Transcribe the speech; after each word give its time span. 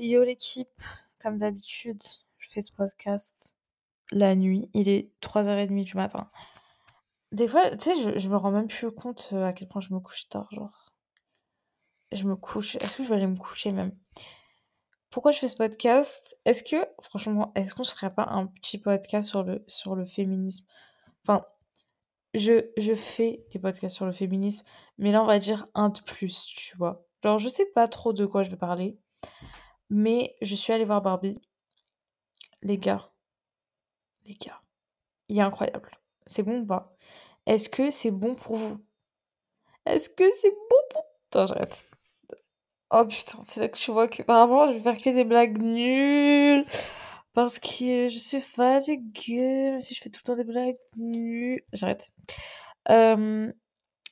Yo 0.00 0.22
l'équipe, 0.22 0.80
comme 1.20 1.38
d'habitude, 1.38 2.00
je 2.38 2.48
fais 2.48 2.62
ce 2.62 2.70
podcast 2.70 3.56
la 4.12 4.36
nuit. 4.36 4.70
Il 4.72 4.88
est 4.88 5.10
3h30 5.20 5.82
du 5.82 5.96
matin. 5.96 6.30
Des 7.32 7.48
fois, 7.48 7.76
tu 7.76 7.92
sais, 7.92 8.18
je, 8.18 8.28
me 8.28 8.36
rends 8.36 8.52
même 8.52 8.68
plus 8.68 8.92
compte 8.92 9.30
euh, 9.32 9.44
à 9.44 9.52
quel 9.52 9.66
point 9.66 9.80
je 9.80 9.92
me 9.92 9.98
couche 9.98 10.28
tard, 10.28 10.46
genre. 10.52 10.92
Je 12.12 12.24
me 12.24 12.36
couche. 12.36 12.76
Est-ce 12.76 12.96
que 12.96 13.02
je 13.02 13.08
vais 13.08 13.16
aller 13.16 13.26
me 13.26 13.36
coucher 13.36 13.72
même? 13.72 13.92
Pourquoi 15.10 15.32
je 15.32 15.40
fais 15.40 15.48
ce 15.48 15.56
podcast? 15.56 16.38
Est-ce 16.44 16.62
que, 16.62 16.86
franchement, 17.02 17.50
est-ce 17.56 17.74
qu'on 17.74 17.82
se 17.82 17.94
ferait 17.94 18.14
pas 18.14 18.28
un 18.30 18.46
petit 18.46 18.78
podcast 18.78 19.28
sur 19.28 19.42
le, 19.42 19.64
sur 19.66 19.96
le 19.96 20.06
féminisme? 20.06 20.64
Enfin, 21.26 21.44
je, 22.34 22.70
je 22.76 22.94
fais 22.94 23.44
des 23.50 23.58
podcasts 23.58 23.96
sur 23.96 24.06
le 24.06 24.12
féminisme, 24.12 24.64
mais 24.96 25.10
là, 25.10 25.24
on 25.24 25.26
va 25.26 25.40
dire 25.40 25.64
un 25.74 25.88
de 25.88 26.00
plus, 26.00 26.46
tu 26.46 26.76
vois. 26.76 27.04
Genre, 27.24 27.40
je 27.40 27.48
sais 27.48 27.66
pas 27.74 27.88
trop 27.88 28.12
de 28.12 28.26
quoi 28.26 28.44
je 28.44 28.50
vais 28.50 28.56
parler, 28.56 28.96
mais 29.90 30.36
je 30.42 30.54
suis 30.54 30.72
allée 30.72 30.84
voir 30.84 31.02
Barbie. 31.02 31.40
Les 32.62 32.78
gars, 32.78 33.10
les 34.24 34.34
gars, 34.34 34.60
il 35.28 35.38
est 35.38 35.42
incroyable. 35.42 35.90
C'est 36.26 36.42
bon 36.42 36.60
ou 36.60 36.66
pas? 36.66 36.96
Est-ce 37.46 37.68
que 37.68 37.90
c'est 37.90 38.10
bon 38.10 38.34
pour 38.34 38.56
vous? 38.56 38.84
Est-ce 39.86 40.10
que 40.10 40.30
c'est 40.30 40.50
bon 40.50 40.76
pour... 40.90 41.04
Attends, 41.30 41.46
j'arrête. 41.46 41.86
Oh 42.90 43.04
putain, 43.06 43.40
c'est 43.42 43.60
là 43.60 43.68
que 43.68 43.78
tu 43.78 43.90
vois 43.90 44.08
que 44.08 44.22
apparemment 44.22 44.68
je 44.68 44.74
vais 44.74 44.80
faire 44.80 45.00
que 45.00 45.10
des 45.10 45.24
blagues 45.24 45.62
nulles. 45.62 46.66
Parce 47.34 47.58
que 47.58 48.08
je 48.08 48.18
suis 48.18 48.40
fatiguée, 48.40 49.78
si 49.80 49.94
je 49.94 50.00
fais 50.02 50.10
tout 50.10 50.20
le 50.24 50.26
temps 50.26 50.36
des 50.36 50.44
blagues 50.44 50.78
nulles. 50.96 51.62
J'arrête. 51.72 52.10
Euh, 52.90 53.52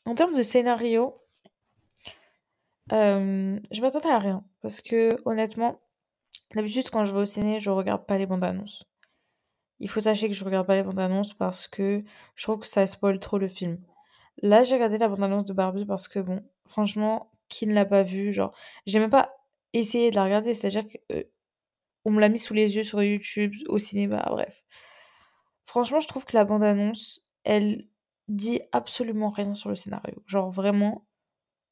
en 0.05 0.15
termes 0.15 0.35
de 0.35 0.43
scénario, 0.43 1.21
euh, 2.93 3.59
je 3.71 3.81
m'attendais 3.81 4.11
à 4.11 4.19
rien. 4.19 4.45
Parce 4.63 4.81
que 4.81 5.17
honnêtement, 5.25 5.81
d'habitude 6.55 6.91
quand 6.91 7.05
je 7.05 7.13
vais 7.13 7.21
au 7.21 7.25
ciné, 7.25 7.61
je 7.61 7.71
regarde 7.71 8.07
pas 8.07 8.19
les 8.19 8.27
bandes 8.27 8.45
annonces. 8.45 8.85
Il 9.81 9.89
faut 9.91 10.01
sachez 10.01 10.29
que 10.29 10.35
je 10.35 10.45
regarde 10.45 10.67
pas 10.67 10.77
les 10.77 10.83
bandes 10.83 10.99
annonces 10.99 11.35
parce 11.35 11.69
que 11.69 12.03
je 12.35 12.43
trouve 12.43 12.61
que 12.61 12.67
ça 12.67 12.87
spoil 12.87 13.19
trop 13.19 13.39
le 13.39 13.49
film. 13.49 13.79
Là, 14.43 14.63
j'ai 14.63 14.75
regardé 14.75 14.99
la 14.99 15.09
bande 15.09 15.23
annonce 15.23 15.45
de 15.45 15.53
Barbie 15.53 15.87
parce 15.87 16.09
que 16.09 16.19
bon, 16.19 16.43
franchement, 16.67 17.31
qui 17.49 17.67
ne 17.67 17.75
l'a 17.75 17.85
pas 17.85 18.03
vue, 18.03 18.33
genre, 18.33 18.55
j'ai 18.87 18.99
même 18.99 19.11
pas 19.11 19.35
essayé 19.73 20.11
de 20.11 20.17
la 20.17 20.25
regarder, 20.25 20.55
c'est-à-dire 20.55 20.85
qu'on 20.89 22.11
me 22.11 22.21
l'a 22.21 22.29
mis 22.29 22.39
sous 22.39 22.55
les 22.55 22.77
yeux 22.77 22.85
sur 22.85 23.03
YouTube, 23.03 23.55
au 23.69 23.79
cinéma, 23.79 24.25
bref. 24.31 24.65
Franchement, 25.65 26.01
je 26.01 26.09
trouve 26.09 26.25
que 26.25 26.37
la 26.37 26.45
bande 26.45 26.63
annonce, 26.63 27.27
elle 27.45 27.87
dit 28.29 28.61
absolument 28.73 29.31
rien 29.31 29.55
sur 29.55 29.69
le 29.69 29.77
scénario. 29.77 30.23
Genre 30.27 30.51
vraiment 30.51 31.06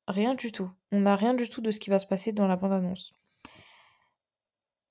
rien 0.08 0.34
du 0.34 0.52
tout. 0.52 0.70
On 0.92 1.00
n'a 1.00 1.16
rien 1.16 1.34
du 1.34 1.48
tout 1.48 1.60
de 1.60 1.70
ce 1.70 1.80
qui 1.80 1.90
va 1.90 1.98
se 1.98 2.06
passer 2.06 2.32
dans 2.32 2.46
la 2.46 2.56
bande 2.56 2.72
annonce. 2.72 3.12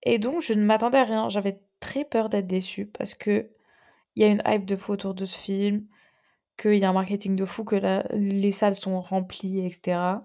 Et 0.03 0.19
donc, 0.19 0.42
je 0.42 0.53
ne 0.53 0.64
m'attendais 0.64 1.00
à 1.00 1.06
rien. 1.06 1.30
J'avais 1.30 1.61
très 1.80 2.06
peur 2.06 2.30
d'être 2.30 2.47
déçue 2.47 2.86
parce 2.86 3.14
que 3.14 3.50
il 4.16 4.22
y 4.22 4.25
a 4.25 4.30
une 4.30 4.41
hype 4.45 4.66
de 4.66 4.75
fou 4.75 4.91
autour 4.91 5.14
de 5.14 5.25
ce 5.25 5.38
film, 5.38 5.88
qu'il 6.58 6.75
y 6.75 6.86
a 6.86 6.89
un 6.89 6.94
marketing 6.94 7.36
de 7.36 7.45
fou, 7.45 7.64
que 7.64 8.03
les 8.14 8.52
salles 8.52 8.75
sont 8.75 9.02
remplies, 9.02 9.66
etc. 9.66 10.19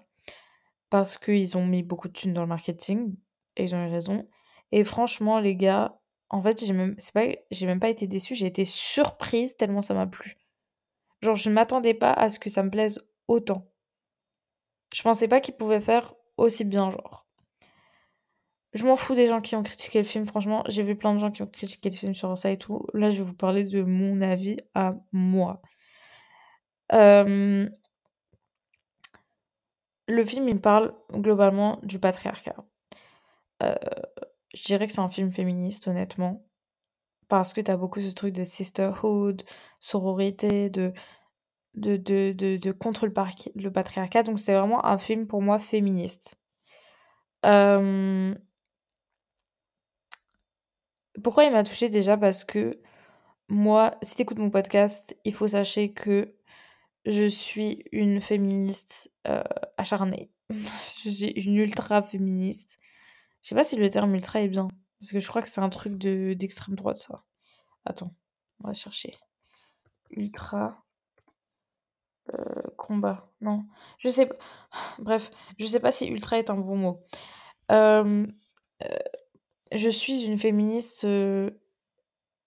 Parce 0.89 1.17
qu'ils 1.17 1.57
ont 1.57 1.65
mis 1.65 1.83
beaucoup 1.83 2.07
de 2.07 2.13
thunes 2.13 2.33
dans 2.33 2.41
le 2.41 2.47
marketing, 2.47 3.15
et 3.55 3.63
ils 3.63 3.75
ont 3.75 3.85
eu 3.85 3.89
raison. 3.89 4.27
Et 4.71 4.83
franchement, 4.83 5.39
les 5.39 5.55
gars, 5.55 5.99
en 6.29 6.41
fait, 6.41 6.63
j'ai 6.63 6.73
même, 6.73 6.95
pas, 7.13 7.25
j'ai 7.49 7.65
même 7.65 7.79
pas 7.79 7.89
été 7.89 8.05
déçue, 8.07 8.35
j'ai 8.35 8.45
été 8.45 8.65
surprise 8.65 9.55
tellement 9.57 9.81
ça 9.81 9.95
m'a 9.95 10.05
plu. 10.07 10.37
Genre, 11.21 11.35
je 11.35 11.49
ne 11.49 11.55
m'attendais 11.55 11.95
pas 11.95 12.13
à 12.13 12.29
ce 12.29 12.39
que 12.39 12.49
ça 12.49 12.63
me 12.63 12.69
plaise 12.69 13.03
autant. 13.27 13.68
Je 14.93 15.01
pensais 15.03 15.27
pas 15.27 15.39
qu'ils 15.39 15.55
pouvaient 15.55 15.81
faire 15.81 16.13
aussi 16.37 16.63
bien, 16.65 16.89
genre. 16.91 17.27
Je 18.73 18.85
m'en 18.85 18.95
fous 18.95 19.15
des 19.15 19.27
gens 19.27 19.41
qui 19.41 19.55
ont 19.55 19.63
critiqué 19.63 19.99
le 19.99 20.05
film, 20.05 20.25
franchement. 20.25 20.63
J'ai 20.67 20.83
vu 20.83 20.95
plein 20.95 21.13
de 21.13 21.19
gens 21.19 21.31
qui 21.31 21.41
ont 21.41 21.47
critiqué 21.47 21.89
le 21.89 21.95
film 21.95 22.13
sur 22.13 22.37
ça 22.37 22.51
et 22.51 22.57
tout. 22.57 22.85
Là, 22.93 23.09
je 23.09 23.17
vais 23.19 23.23
vous 23.23 23.33
parler 23.33 23.63
de 23.63 23.83
mon 23.83 24.21
avis 24.21 24.57
à 24.75 24.93
moi. 25.11 25.61
le 26.91 27.69
film, 30.25 30.49
il 30.49 30.61
parle 30.61 30.93
globalement 31.13 31.79
du 31.83 31.99
patriarcat. 31.99 32.55
Euh, 33.63 33.75
je 34.53 34.63
dirais 34.63 34.87
que 34.87 34.93
c'est 34.93 34.99
un 34.99 35.09
film 35.09 35.31
féministe, 35.31 35.87
honnêtement. 35.87 36.45
Parce 37.27 37.53
que 37.53 37.61
t'as 37.61 37.77
beaucoup 37.77 38.01
ce 38.01 38.11
truc 38.11 38.33
de 38.33 38.43
sisterhood, 38.43 39.43
sororité, 39.79 40.69
de, 40.69 40.93
de, 41.75 41.97
de, 41.97 42.31
de, 42.57 42.71
contre 42.71 43.05
le, 43.05 43.71
patriarcat. 43.71 44.23
Donc, 44.23 44.39
c'était 44.39 44.55
vraiment 44.55 44.85
un 44.85 44.97
film 44.97 45.27
pour 45.27 45.41
moi 45.41 45.59
féministe. 45.59 46.35
Euh, 47.45 48.33
pourquoi 51.23 51.45
il 51.45 51.51
m'a 51.51 51.63
touchée 51.63 51.89
déjà? 51.89 52.17
Parce 52.17 52.43
que 52.43 52.81
moi, 53.49 53.95
si 54.01 54.15
tu 54.15 54.21
écoutes 54.23 54.39
mon 54.39 54.49
podcast, 54.49 55.17
il 55.25 55.33
faut 55.33 55.47
sachez 55.47 55.93
que 55.93 56.35
je 57.05 57.25
suis 57.25 57.83
une 57.91 58.21
féministe 58.21 59.11
euh, 59.27 59.43
acharnée. 59.77 60.31
je 60.49 61.09
suis 61.09 61.27
une 61.27 61.57
ultra 61.57 62.01
féministe. 62.01 62.79
Je 63.41 63.49
sais 63.49 63.55
pas 63.55 63.63
si 63.63 63.75
le 63.75 63.89
terme 63.89 64.13
ultra 64.15 64.41
est 64.41 64.47
bien. 64.47 64.67
Parce 64.99 65.11
que 65.11 65.19
je 65.19 65.27
crois 65.27 65.41
que 65.41 65.47
c'est 65.47 65.61
un 65.61 65.69
truc 65.69 65.97
de, 65.97 66.33
d'extrême 66.33 66.75
droite, 66.75 66.97
ça. 66.97 67.23
Attends, 67.85 68.13
on 68.63 68.67
va 68.67 68.73
chercher. 68.73 69.17
Ultra. 70.11 70.83
Euh, 72.33 72.61
combat. 72.77 73.31
Non. 73.41 73.65
Je 73.99 74.09
sais. 74.09 74.29
Bref, 74.99 75.31
je 75.57 75.65
sais 75.65 75.79
pas 75.79 75.91
si 75.91 76.07
ultra 76.07 76.37
est 76.37 76.49
un 76.49 76.55
bon 76.55 76.75
mot. 76.75 77.03
Euh, 77.71 78.25
je 79.71 79.89
suis 79.89 80.25
une 80.25 80.37
féministe. 80.37 81.03
je 81.03 81.51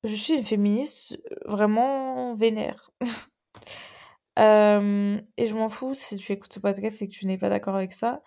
suis 0.04 0.34
une 0.34 0.44
féministe 0.44 1.18
vraiment 1.46 2.34
vénère. 2.34 2.90
et 4.36 5.46
je 5.46 5.54
m'en 5.54 5.68
fous 5.68 5.94
si 5.94 6.16
tu 6.16 6.32
écoutes 6.32 6.52
ce 6.52 6.60
podcast 6.60 7.02
et 7.02 7.08
que 7.08 7.12
tu 7.12 7.26
n'es 7.26 7.38
pas 7.38 7.48
d'accord 7.48 7.76
avec 7.76 7.92
ça. 7.92 8.22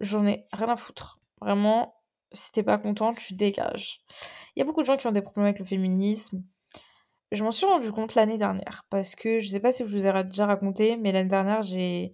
J'en 0.00 0.26
ai 0.26 0.46
rien 0.52 0.68
à 0.68 0.76
foutre. 0.76 1.20
Vraiment, 1.40 1.94
si 2.32 2.52
t'es 2.52 2.62
pas 2.62 2.78
content, 2.78 3.14
tu 3.14 3.34
dégages. 3.34 4.04
Il 4.54 4.60
y 4.60 4.62
a 4.62 4.64
beaucoup 4.64 4.80
de 4.80 4.86
gens 4.86 4.96
qui 4.96 5.06
ont 5.06 5.12
des 5.12 5.22
problèmes 5.22 5.46
avec 5.46 5.58
le 5.58 5.64
féminisme. 5.64 6.42
Je 7.32 7.44
m'en 7.44 7.50
suis 7.50 7.66
rendu 7.66 7.90
compte 7.92 8.14
l'année 8.14 8.38
dernière 8.38 8.86
parce 8.90 9.14
que 9.14 9.40
je 9.40 9.48
sais 9.48 9.60
pas 9.60 9.72
si 9.72 9.84
je 9.86 9.90
vous 9.96 10.06
ai 10.06 10.24
déjà 10.24 10.46
raconté, 10.46 10.96
mais 10.96 11.12
l'année 11.12 11.28
dernière, 11.28 11.62
j'ai 11.62 12.12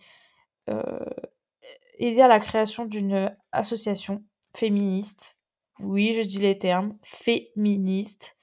aidé 1.99 2.21
à 2.21 2.29
la 2.29 2.41
création 2.41 2.85
d'une 2.85 3.37
association 3.53 4.25
féministe 4.57 5.37
oui, 5.81 6.13
je 6.13 6.23
dis 6.23 6.39
les 6.39 6.59
termes, 6.59 6.97
féministes, 7.03 8.37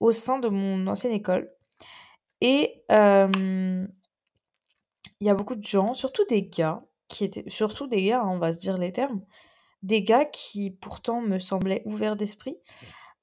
au 0.00 0.12
sein 0.12 0.38
de 0.38 0.48
mon 0.48 0.86
ancienne 0.86 1.12
école. 1.12 1.50
Et 2.40 2.84
il 2.90 3.88
y 5.20 5.30
a 5.30 5.34
beaucoup 5.34 5.56
de 5.56 5.64
gens, 5.64 5.94
surtout 5.94 6.24
des 6.26 6.42
gars, 6.42 6.84
qui 7.08 7.24
étaient, 7.24 7.48
surtout 7.48 7.86
des 7.86 8.04
gars, 8.04 8.22
hein, 8.22 8.28
on 8.28 8.38
va 8.38 8.52
se 8.52 8.58
dire 8.58 8.76
les 8.78 8.92
termes, 8.92 9.22
des 9.82 10.02
gars 10.02 10.24
qui 10.26 10.70
pourtant 10.70 11.20
me 11.22 11.38
semblaient 11.38 11.82
ouverts 11.86 12.16
d'esprit, 12.16 12.58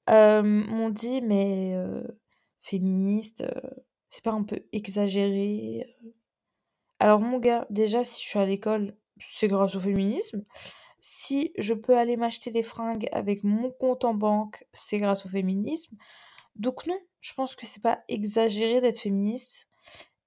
m'ont 0.08 0.90
dit 0.90 1.22
mais 1.22 1.74
féministe, 2.66 3.44
c'est 4.10 4.24
pas 4.24 4.32
un 4.32 4.42
peu 4.42 4.60
exagéré 4.72 5.86
Alors 6.98 7.20
mon 7.20 7.38
gars, 7.38 7.66
déjà 7.70 8.04
si 8.04 8.22
je 8.22 8.28
suis 8.28 8.38
à 8.38 8.46
l'école, 8.46 8.96
c'est 9.18 9.48
grâce 9.48 9.74
au 9.74 9.80
féminisme. 9.80 10.44
Si 11.00 11.52
je 11.58 11.74
peux 11.74 11.96
aller 11.96 12.16
m'acheter 12.16 12.50
des 12.50 12.62
fringues 12.62 13.08
avec 13.12 13.44
mon 13.44 13.70
compte 13.70 14.04
en 14.04 14.14
banque, 14.14 14.64
c'est 14.72 14.98
grâce 14.98 15.26
au 15.26 15.28
féminisme. 15.28 15.96
Donc 16.56 16.86
non, 16.86 16.98
je 17.20 17.34
pense 17.34 17.54
que 17.54 17.66
c'est 17.66 17.82
pas 17.82 18.02
exagéré 18.08 18.80
d'être 18.80 19.00
féministe 19.00 19.68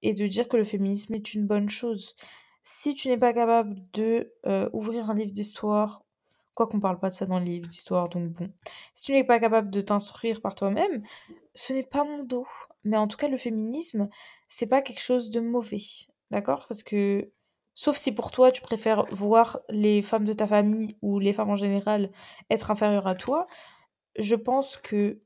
et 0.02 0.14
de 0.14 0.26
dire 0.26 0.48
que 0.48 0.56
le 0.56 0.64
féminisme 0.64 1.14
est 1.14 1.34
une 1.34 1.46
bonne 1.46 1.68
chose. 1.68 2.14
Si 2.62 2.94
tu 2.94 3.08
n'es 3.08 3.18
pas 3.18 3.32
capable 3.32 3.74
de 3.92 4.32
euh, 4.46 4.70
ouvrir 4.72 5.10
un 5.10 5.14
livre 5.14 5.32
d'histoire, 5.32 6.04
quoi 6.60 6.66
qu'on 6.66 6.80
parle 6.80 6.98
pas 6.98 7.08
de 7.08 7.14
ça 7.14 7.24
dans 7.24 7.38
le 7.38 7.46
livre 7.46 7.66
d'histoire, 7.66 8.10
donc 8.10 8.32
bon. 8.32 8.52
Si 8.92 9.06
tu 9.06 9.12
n'es 9.12 9.24
pas 9.24 9.40
capable 9.40 9.70
de 9.70 9.80
t'instruire 9.80 10.42
par 10.42 10.54
toi-même, 10.54 11.02
ce 11.54 11.72
n'est 11.72 11.82
pas 11.82 12.04
mon 12.04 12.22
dos. 12.22 12.46
Mais 12.84 12.98
en 12.98 13.08
tout 13.08 13.16
cas, 13.16 13.28
le 13.28 13.38
féminisme, 13.38 14.10
c'est 14.46 14.66
pas 14.66 14.82
quelque 14.82 15.00
chose 15.00 15.30
de 15.30 15.40
mauvais. 15.40 15.80
D'accord? 16.30 16.66
Parce 16.68 16.82
que 16.82 17.32
Sauf 17.74 17.96
si 17.96 18.12
pour 18.12 18.30
toi, 18.30 18.52
tu 18.52 18.60
préfères 18.60 19.06
voir 19.10 19.60
les 19.70 20.02
femmes 20.02 20.24
de 20.26 20.34
ta 20.34 20.46
famille 20.46 20.98
ou 21.00 21.18
les 21.18 21.32
femmes 21.32 21.48
en 21.48 21.56
général 21.56 22.10
être 22.50 22.70
inférieures 22.70 23.06
à 23.06 23.14
toi, 23.14 23.46
je 24.18 24.34
pense 24.34 24.76
que 24.76 25.22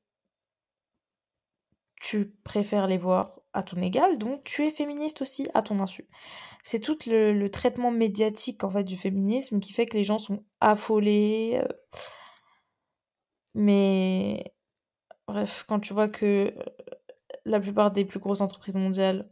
tu 1.96 2.30
préfères 2.44 2.86
les 2.86 2.98
voir 2.98 3.40
à 3.54 3.62
ton 3.62 3.80
égal, 3.80 4.18
donc 4.18 4.44
tu 4.44 4.64
es 4.66 4.70
féministe 4.70 5.22
aussi 5.22 5.46
à 5.54 5.62
ton 5.62 5.80
insu. 5.80 6.08
C'est 6.62 6.80
tout 6.80 6.98
le, 7.06 7.48
traitement 7.48 7.90
médiatique 7.90 8.64
en 8.64 8.70
fait 8.70 8.84
du 8.84 8.96
féminisme 8.96 9.60
qui 9.60 9.72
fait 9.72 9.86
que 9.86 9.96
les 9.96 10.04
gens 10.04 10.18
sont 10.18 10.44
affolés. 10.60 11.60
Euh. 11.62 11.68
Mais 13.54 14.52
bref, 15.28 15.64
quand 15.68 15.80
tu 15.80 15.94
vois 15.94 16.08
que 16.08 16.52
euh, 16.56 16.64
la 17.44 17.60
plupart 17.60 17.92
des 17.92 18.04
plus 18.04 18.18
grosses 18.18 18.40
entreprises 18.40 18.76
mondiales 18.76 19.30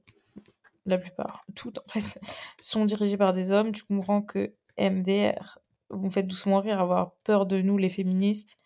la 0.86 0.98
plupart, 0.98 1.44
toutes 1.54 1.78
en 1.78 1.88
fait, 1.88 2.20
sont 2.60 2.84
dirigées 2.84 3.16
par 3.16 3.32
des 3.32 3.50
hommes, 3.50 3.72
tu 3.72 3.84
comprends 3.84 4.22
que 4.22 4.54
MDR, 4.78 5.58
vous 5.90 6.06
me 6.06 6.10
faites 6.10 6.26
doucement 6.26 6.60
rire, 6.60 6.80
avoir 6.80 7.14
peur 7.24 7.46
de 7.46 7.60
nous, 7.60 7.78
les 7.78 7.90
féministes, 7.90 8.56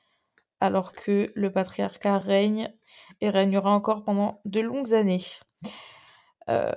alors 0.61 0.93
que 0.93 1.31
le 1.35 1.53
patriarcat 1.53 2.19
règne 2.19 2.73
et 3.20 3.29
régnera 3.29 3.70
encore 3.70 4.05
pendant 4.05 4.41
de 4.44 4.61
longues 4.61 4.94
années. 4.94 5.20
Euh, 6.49 6.71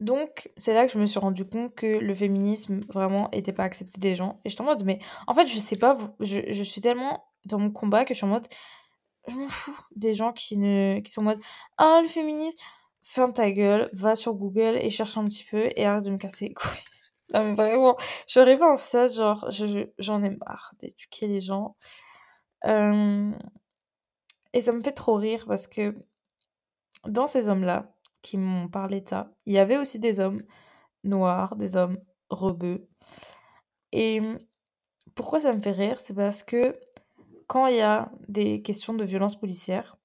donc, 0.00 0.50
c'est 0.56 0.74
là 0.74 0.86
que 0.86 0.92
je 0.92 0.98
me 0.98 1.06
suis 1.06 1.20
rendu 1.20 1.44
compte 1.44 1.74
que 1.76 1.86
le 1.86 2.14
féminisme, 2.14 2.80
vraiment, 2.88 3.30
était 3.30 3.52
pas 3.52 3.62
accepté 3.62 4.00
des 4.00 4.16
gens. 4.16 4.40
Et 4.44 4.48
j'étais 4.48 4.62
en 4.62 4.64
mode, 4.64 4.84
mais 4.84 4.98
en 5.28 5.34
fait, 5.34 5.46
je 5.46 5.56
sais 5.58 5.76
pas, 5.76 5.96
je, 6.18 6.40
je 6.48 6.62
suis 6.64 6.80
tellement 6.80 7.24
dans 7.44 7.58
mon 7.58 7.70
combat 7.70 8.04
que 8.04 8.12
je 8.12 8.18
suis 8.18 8.24
en 8.24 8.30
mode, 8.30 8.46
je 9.28 9.34
m'en 9.36 9.48
fous 9.48 9.76
des 9.94 10.14
gens 10.14 10.32
qui, 10.32 10.58
ne, 10.58 10.98
qui 11.00 11.12
sont 11.12 11.20
en 11.20 11.24
mode, 11.24 11.40
ah, 11.78 12.00
le 12.02 12.08
féminisme, 12.08 12.58
ferme 13.02 13.32
ta 13.32 13.50
gueule, 13.52 13.90
va 13.92 14.16
sur 14.16 14.34
Google 14.34 14.76
et 14.80 14.90
cherche 14.90 15.16
un 15.16 15.24
petit 15.24 15.44
peu 15.44 15.70
et 15.76 15.86
arrête 15.86 16.04
de 16.04 16.10
me 16.10 16.18
casser 16.18 16.48
les 16.48 16.54
couilles. 16.54 16.70
non, 17.34 17.44
mais 17.44 17.54
vraiment, 17.54 17.96
je 18.26 18.32
suis 18.32 18.40
arrivée 18.40 18.64
un 18.64 18.76
stade, 18.76 19.12
genre, 19.12 19.48
j'en 19.98 20.24
ai 20.24 20.30
marre 20.30 20.72
d'éduquer 20.80 21.28
les 21.28 21.40
gens. 21.40 21.76
Euh, 22.64 23.30
et 24.52 24.60
ça 24.60 24.72
me 24.72 24.80
fait 24.80 24.92
trop 24.92 25.14
rire 25.14 25.44
parce 25.46 25.66
que 25.66 25.94
dans 27.06 27.26
ces 27.26 27.48
hommes-là, 27.48 27.94
qui 28.22 28.38
m'ont 28.38 28.68
parlé 28.68 29.00
de 29.00 29.08
ça. 29.08 29.32
Il 29.46 29.52
y 29.52 29.58
avait 29.58 29.76
aussi 29.76 29.98
des 29.98 30.20
hommes 30.20 30.42
noirs, 31.04 31.56
des 31.56 31.76
hommes 31.76 31.98
rebeux. 32.30 32.88
Et 33.90 34.22
pourquoi 35.14 35.40
ça 35.40 35.52
me 35.52 35.60
fait 35.60 35.72
rire 35.72 36.00
C'est 36.00 36.14
parce 36.14 36.42
que 36.42 36.78
quand 37.48 37.66
il 37.66 37.76
y 37.76 37.80
a 37.80 38.10
des 38.28 38.62
questions 38.62 38.94
de 38.94 39.04
violence 39.04 39.38
policière, 39.38 39.96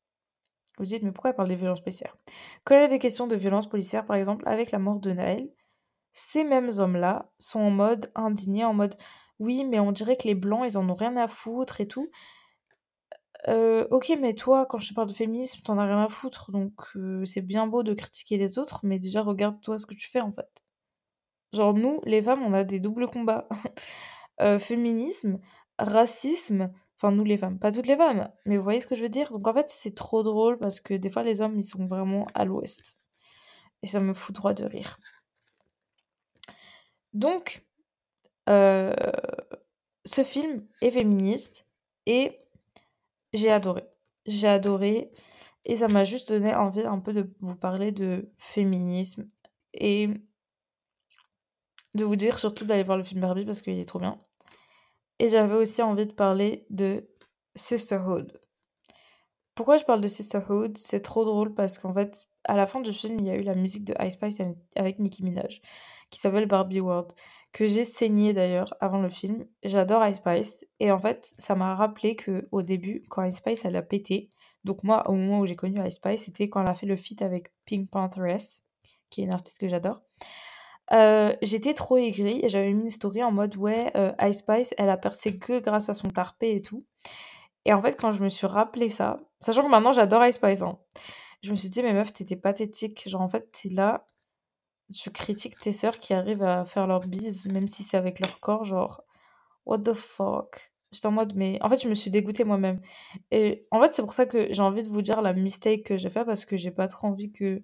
vous 0.77 0.85
dites, 0.85 1.03
mais 1.03 1.11
pourquoi 1.11 1.31
elle 1.31 1.35
parle 1.35 1.49
des 1.49 1.55
violences 1.55 1.81
policières? 1.81 2.15
Quand 2.63 2.75
il 2.75 2.81
y 2.81 2.83
a 2.83 2.88
des 2.88 2.99
questions 2.99 3.27
de 3.27 3.35
violence 3.35 3.67
policière, 3.67 4.05
par 4.05 4.15
exemple, 4.15 4.47
avec 4.47 4.71
la 4.71 4.79
mort 4.79 4.99
de 4.99 5.11
Naël, 5.11 5.49
ces 6.11 6.44
mêmes 6.44 6.71
hommes-là 6.77 7.31
sont 7.39 7.59
en 7.59 7.69
mode 7.69 8.11
indigné, 8.15 8.65
en 8.65 8.73
mode 8.73 8.95
oui, 9.39 9.63
mais 9.63 9.79
on 9.79 9.91
dirait 9.91 10.17
que 10.17 10.27
les 10.27 10.35
blancs, 10.35 10.65
ils 10.67 10.77
en 10.77 10.89
ont 10.89 10.95
rien 10.95 11.15
à 11.15 11.27
foutre 11.27 11.79
et 11.79 11.88
tout. 11.88 12.09
Euh, 13.47 13.88
ok, 13.91 14.11
mais 14.19 14.33
toi, 14.33 14.65
quand 14.65 14.79
je 14.79 14.89
te 14.89 14.94
parle 14.94 15.07
de 15.07 15.13
féminisme, 15.13 15.61
t'en 15.63 15.77
as 15.77 15.85
rien 15.85 16.03
à 16.03 16.09
foutre. 16.09 16.51
Donc, 16.51 16.73
euh, 16.95 17.23
c'est 17.25 17.41
bien 17.41 17.67
beau 17.67 17.83
de 17.83 17.94
critiquer 17.94 18.38
les 18.38 18.59
autres, 18.59 18.81
mais 18.83 18.99
déjà, 18.99 19.21
regarde-toi 19.21 19.79
ce 19.79 19.85
que 19.85 19.94
tu 19.95 20.09
fais, 20.09 20.21
en 20.21 20.31
fait. 20.31 20.65
Genre, 21.53 21.73
nous, 21.73 22.01
les 22.05 22.21
femmes, 22.21 22.44
on 22.44 22.53
a 22.53 22.63
des 22.63 22.79
doubles 22.79 23.07
combats. 23.07 23.47
Euh, 24.39 24.59
féminisme, 24.59 25.39
racisme, 25.79 26.71
enfin, 26.95 27.11
nous, 27.11 27.23
les 27.23 27.39
femmes, 27.39 27.57
pas 27.57 27.71
toutes 27.71 27.88
les 27.88 27.97
femmes, 27.97 28.29
mais 28.45 28.55
vous 28.57 28.61
voyez 28.63 28.79
ce 28.79 28.85
que 28.85 28.95
je 28.95 29.01
veux 29.01 29.09
dire? 29.09 29.31
Donc, 29.31 29.47
en 29.47 29.53
fait, 29.55 29.67
c'est 29.67 29.95
trop 29.95 30.21
drôle 30.21 30.59
parce 30.59 30.79
que 30.79 30.94
des 30.94 31.09
fois, 31.09 31.23
les 31.23 31.41
hommes, 31.41 31.57
ils 31.57 31.63
sont 31.63 31.88
vraiment 31.88 32.27
à 32.35 32.45
l'ouest. 32.45 32.99
Et 33.81 33.88
ça 33.88 33.99
me 33.99 34.13
fout 34.13 34.35
droit 34.35 34.53
de 34.53 34.63
rire. 34.65 34.99
Donc, 37.13 37.65
ce 38.47 38.94
film 40.23 40.65
est 40.81 40.91
féministe 40.91 41.65
et 42.05 42.38
j'ai 43.33 43.51
adoré. 43.51 43.83
J'ai 44.25 44.47
adoré 44.47 45.12
et 45.65 45.75
ça 45.75 45.88
m'a 45.88 46.03
juste 46.03 46.29
donné 46.29 46.53
envie 46.56 46.81
un 46.81 47.00
peu 47.00 47.13
de 47.13 47.33
vous 47.39 47.56
parler 47.56 47.91
de 47.91 48.31
féminisme 48.38 49.29
et 49.74 50.09
de 51.94 52.06
vous 52.06 52.15
dire 52.15 52.38
surtout 52.38 52.65
d'aller 52.65 52.83
voir 52.83 52.97
le 52.97 53.03
film 53.03 53.21
Barbie 53.21 53.45
parce 53.45 53.62
qu'il 53.62 53.77
est 53.79 53.85
trop 53.85 54.00
bien. 54.00 54.21
Et 55.19 55.29
j'avais 55.29 55.56
aussi 55.56 55.81
envie 55.81 56.06
de 56.06 56.13
parler 56.13 56.65
de 56.69 57.09
Sisterhood. 57.56 58.39
Pourquoi 59.56 59.77
je 59.77 59.85
parle 59.85 60.01
de 60.01 60.07
Sisterhood? 60.07 60.77
C'est 60.77 61.01
trop 61.01 61.25
drôle 61.25 61.53
parce 61.53 61.80
qu'en 61.80 61.94
fait, 61.94 62.27
à 62.44 62.56
la 62.56 62.68
fin 62.68 62.80
du 62.80 62.94
film, 62.94 63.19
il 63.19 63.25
y 63.25 63.31
a 63.31 63.35
eu 63.35 63.41
la 63.41 63.56
musique 63.56 63.85
de 63.85 63.95
Ice 64.06 64.13
Spice 64.13 64.39
avec 64.75 65.00
Nicki 65.00 65.23
Minaj 65.23 65.62
qui 66.09 66.19
s'appelle 66.19 66.45
Barbie 66.45 66.80
World 66.80 67.12
que 67.51 67.67
j'ai 67.67 67.83
saigné 67.83 68.33
d'ailleurs 68.33 68.73
avant 68.79 69.01
le 69.01 69.09
film. 69.09 69.45
J'adore 69.63 70.05
Ice 70.07 70.17
Spice. 70.17 70.65
Et 70.79 70.91
en 70.91 70.99
fait, 70.99 71.33
ça 71.38 71.55
m'a 71.55 71.75
rappelé 71.75 72.15
que 72.15 72.47
au 72.51 72.61
début, 72.61 73.03
quand 73.09 73.23
Ice 73.23 73.38
Spice, 73.38 73.65
elle 73.65 73.75
a 73.75 73.81
pété, 73.81 74.31
donc 74.63 74.83
moi, 74.83 75.09
au 75.09 75.13
moment 75.13 75.39
où 75.39 75.45
j'ai 75.45 75.55
connu 75.55 75.85
Ice 75.88 75.95
Spice, 75.95 76.25
c'était 76.25 76.49
quand 76.49 76.61
elle 76.61 76.69
a 76.69 76.75
fait 76.75 76.85
le 76.85 76.97
feat 76.97 77.21
avec 77.21 77.51
Pink 77.65 77.89
Pantheress, 77.89 78.63
qui 79.09 79.21
est 79.21 79.23
une 79.25 79.33
artiste 79.33 79.59
que 79.59 79.67
j'adore. 79.67 80.01
Euh, 80.94 81.33
j'étais 81.41 81.73
trop 81.73 81.97
aigrie 81.97 82.39
et 82.44 82.49
j'avais 82.49 82.71
mis 82.71 82.83
une 82.83 82.89
story 82.89 83.21
en 83.23 83.31
mode 83.31 83.57
ouais, 83.57 83.91
euh, 83.97 84.13
Ice 84.21 84.38
Spice, 84.38 84.73
elle 84.77 84.89
a 84.89 84.97
percé 84.97 85.38
que 85.38 85.59
grâce 85.59 85.89
à 85.89 85.94
son 85.94 86.09
tarpé 86.09 86.55
et 86.55 86.61
tout. 86.61 86.85
Et 87.65 87.73
en 87.73 87.81
fait, 87.81 87.99
quand 87.99 88.11
je 88.11 88.21
me 88.21 88.29
suis 88.29 88.47
rappelé 88.47 88.88
ça, 88.88 89.19
sachant 89.39 89.63
que 89.63 89.69
maintenant 89.69 89.91
j'adore 89.91 90.25
Ice 90.25 90.35
Spice, 90.35 90.61
hein, 90.61 90.79
je 91.44 91.51
me 91.51 91.55
suis 91.55 91.69
dit, 91.69 91.83
mais 91.83 91.94
meuf, 91.94 92.13
t'étais 92.13 92.35
pathétique. 92.35 93.07
Genre, 93.07 93.21
en 93.21 93.29
fait, 93.29 93.51
t'es 93.51 93.69
là, 93.69 94.05
tu 94.94 95.12
critiques 95.12 95.60
tes 95.60 95.72
sœurs 95.72 96.00
qui 96.00 96.13
arrivent 96.13 96.44
à 96.44 96.66
faire 96.66 96.88
leur 96.88 97.01
bise, 97.01 97.48
même 97.48 97.68
si 97.68 97.84
c'est 97.84 97.98
avec 97.98 98.19
leur 98.19 98.39
corps, 98.39 98.63
genre, 98.66 99.04
what 99.66 99.80
the 99.80 99.94
fuck? 99.94 100.74
J'étais 100.92 101.07
en 101.07 101.12
mode, 101.12 101.34
mais 101.36 101.60
en 101.62 101.69
fait, 101.69 101.81
je 101.81 101.89
me 101.89 101.94
suis 101.94 102.12
dégoûtée 102.12 102.45
moi-même. 102.45 102.81
Et 103.31 103.63
en 103.72 103.81
fait, 103.81 103.94
c'est 103.94 104.01
pour 104.01 104.13
ça 104.13 104.25
que 104.25 104.51
j'ai 104.54 104.62
envie 104.62 104.84
de 104.84 104.88
vous 104.89 105.01
dire 105.01 105.22
la 105.22 105.34
mistake 105.34 105.84
que 105.84 105.98
j'ai 105.98 106.10
fait 106.10 106.24
parce 106.25 106.45
que 106.45 106.56
j'ai 106.57 106.72
pas 106.72 106.88
trop 106.88 107.07
envie 107.07 107.31
que 107.31 107.62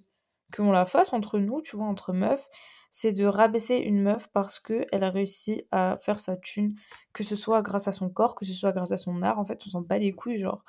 qu'on 0.55 0.71
la 0.71 0.85
fasse 0.85 1.13
entre 1.13 1.39
nous, 1.39 1.61
tu 1.61 1.77
vois, 1.77 1.87
entre 1.87 2.13
meufs. 2.13 2.47
C'est 2.91 3.13
de 3.13 3.25
rabaisser 3.25 3.77
une 3.77 4.03
meuf 4.03 4.29
parce 4.33 4.59
que 4.59 4.85
elle 4.91 5.03
a 5.03 5.09
réussi 5.09 5.63
à 5.71 5.97
faire 5.99 6.19
sa 6.19 6.37
thune, 6.37 6.75
que 7.13 7.23
ce 7.23 7.35
soit 7.35 7.61
grâce 7.63 7.87
à 7.87 7.91
son 7.91 8.09
corps, 8.09 8.35
que 8.35 8.45
ce 8.45 8.53
soit 8.53 8.71
grâce 8.71 8.91
à 8.91 8.97
son 8.97 9.21
art. 9.23 9.39
En 9.39 9.45
fait, 9.45 9.61
on 9.65 9.69
s'en 9.69 9.81
bat 9.81 9.97
les 9.97 10.11
couilles, 10.11 10.37
genre 10.37 10.63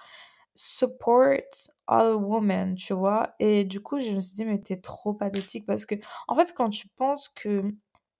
support 0.54 1.70
all 1.86 2.14
women, 2.14 2.74
tu 2.76 2.94
vois? 2.94 3.34
Et 3.40 3.64
du 3.64 3.80
coup, 3.80 4.00
je 4.00 4.10
me 4.12 4.20
suis 4.20 4.34
dit, 4.34 4.44
mais 4.44 4.60
t'es 4.60 4.76
trop 4.76 5.14
pathétique 5.14 5.66
parce 5.66 5.86
que, 5.86 5.94
en 6.28 6.34
fait, 6.34 6.52
quand 6.54 6.70
tu 6.70 6.88
penses 6.88 7.28
que 7.28 7.62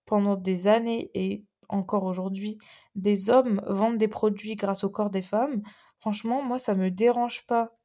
pendant 0.07 0.37
des 0.37 0.67
années 0.67 1.11
et 1.15 1.45
encore 1.69 2.05
aujourd'hui, 2.05 2.59
des 2.95 3.31
hommes 3.31 3.63
vendent 3.67 3.99
des 3.99 4.09
produits 4.09 4.57
grâce 4.57 4.85
au 4.85 4.91
corps 4.91 5.11
des 5.11 5.23
femmes, 5.23 5.63
franchement, 5.99 6.43
moi, 6.43 6.59
ça 6.59 6.75
me 6.75 6.91
dérange 6.91 7.47
pas 7.47 7.77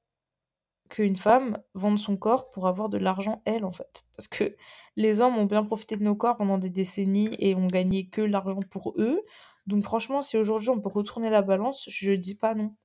qu'une 0.90 1.16
femme 1.16 1.60
vende 1.76 2.00
son 2.00 2.18
corps 2.18 2.52
pour 2.52 2.68
avoir 2.68 2.90
de 2.90 2.98
l'argent, 2.98 3.42
elle, 3.46 3.64
en 3.66 3.72
fait. 3.72 4.04
Parce 4.18 4.28
que 4.28 4.56
les 4.96 5.22
hommes 5.22 5.38
ont 5.38 5.46
bien 5.46 5.64
profité 5.64 5.96
de 5.98 6.04
nos 6.04 6.16
corps 6.16 6.38
pendant 6.38 6.58
des 6.58 6.70
décennies 6.70 7.30
et 7.40 7.56
ont 7.56 7.68
gagné 7.68 8.10
que 8.10 8.22
l'argent 8.22 8.60
pour 8.72 8.94
eux. 8.98 9.22
Donc, 9.68 9.84
franchement, 9.84 10.22
si 10.22 10.38
aujourd'hui 10.38 10.70
on 10.70 10.80
peut 10.82 10.90
retourner 10.90 11.30
la 11.30 11.42
balance, 11.44 11.86
je 11.90 12.12
dis 12.14 12.36
pas 12.36 12.56
non. 12.56 12.76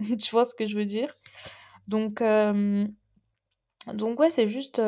tu 0.18 0.30
vois 0.30 0.44
ce 0.44 0.54
que 0.54 0.66
je 0.66 0.76
veux 0.76 0.86
dire? 0.86 1.14
Donc, 1.88 2.22
donc 3.92 4.18
ouais, 4.20 4.30
c'est 4.30 4.48
juste 4.48 4.80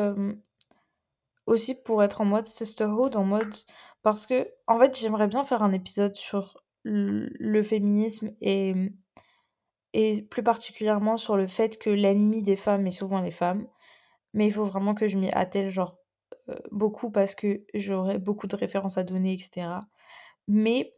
aussi 1.45 1.75
pour 1.75 2.03
être 2.03 2.21
en 2.21 2.25
mode 2.25 2.47
sisterhood, 2.47 3.15
en 3.15 3.23
mode. 3.23 3.53
Parce 4.03 4.25
que, 4.25 4.49
en 4.67 4.79
fait, 4.79 4.97
j'aimerais 4.97 5.27
bien 5.27 5.43
faire 5.43 5.63
un 5.63 5.71
épisode 5.71 6.15
sur 6.15 6.63
le 6.83 7.63
féminisme 7.63 8.31
et, 8.41 8.73
et 9.93 10.21
plus 10.21 10.43
particulièrement 10.43 11.17
sur 11.17 11.35
le 11.37 11.47
fait 11.47 11.77
que 11.77 11.89
l'ennemi 11.89 12.43
des 12.43 12.55
femmes 12.55 12.87
est 12.87 12.91
souvent 12.91 13.21
les 13.21 13.31
femmes. 13.31 13.67
Mais 14.33 14.47
il 14.47 14.53
faut 14.53 14.65
vraiment 14.65 14.93
que 14.93 15.07
je 15.07 15.17
m'y 15.17 15.29
attelle, 15.31 15.69
genre, 15.69 15.97
beaucoup 16.71 17.11
parce 17.11 17.35
que 17.35 17.63
j'aurais 17.73 18.19
beaucoup 18.19 18.47
de 18.47 18.55
références 18.55 18.97
à 18.97 19.03
donner, 19.03 19.33
etc. 19.33 19.67
Mais 20.47 20.96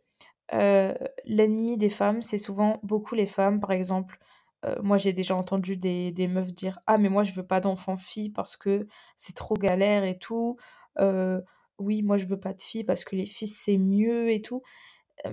l'ennemi 0.52 1.78
des 1.78 1.90
femmes, 1.90 2.22
c'est 2.22 2.38
souvent 2.38 2.80
beaucoup 2.84 3.16
les 3.16 3.28
femmes. 3.28 3.60
Par 3.60 3.72
exemple, 3.72 4.20
moi 4.82 4.98
j'ai 4.98 5.14
déjà 5.14 5.36
entendu 5.36 5.78
des, 5.78 6.12
des 6.12 6.28
meufs 6.28 6.54
dire 6.54 6.80
Ah, 6.88 6.98
mais 6.98 7.10
moi 7.10 7.24
je 7.24 7.34
veux 7.34 7.46
pas 7.46 7.62
d'enfant 7.62 7.98
fille 7.98 8.30
parce 8.30 8.58
que 8.58 8.88
c'est 9.16 9.36
trop 9.36 9.56
galère 9.56 10.04
et 10.04 10.18
tout. 10.20 10.58
oui, 11.80 12.02
moi 12.04 12.18
je 12.18 12.26
veux 12.28 12.40
pas 12.40 12.54
de 12.54 12.62
fille 12.62 12.84
parce 12.84 13.04
que 13.04 13.16
les 13.16 13.26
filles 13.26 13.48
c'est 13.48 13.78
mieux 13.78 14.32
et 14.32 14.42
tout. 14.42 14.62